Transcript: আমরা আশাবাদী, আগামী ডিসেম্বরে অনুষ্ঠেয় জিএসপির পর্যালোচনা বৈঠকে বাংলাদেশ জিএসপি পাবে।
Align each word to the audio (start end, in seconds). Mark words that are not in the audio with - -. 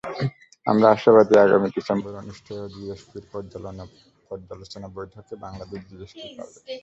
আমরা 0.67 0.87
আশাবাদী, 0.95 1.33
আগামী 1.37 1.67
ডিসেম্বরে 1.75 2.17
অনুষ্ঠেয় 2.23 2.63
জিএসপির 2.73 3.25
পর্যালোচনা 4.29 4.87
বৈঠকে 4.95 5.33
বাংলাদেশ 5.45 5.81
জিএসপি 5.89 6.27
পাবে। 6.37 6.57